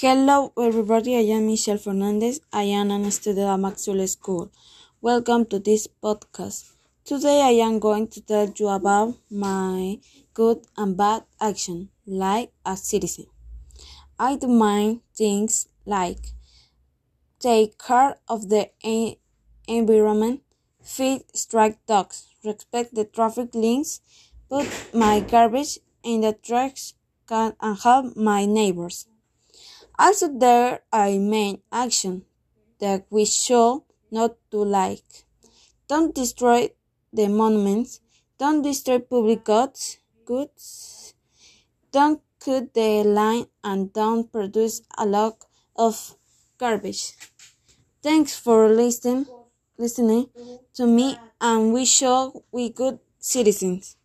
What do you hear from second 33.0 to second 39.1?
we should not do like don't destroy the monuments, don't destroy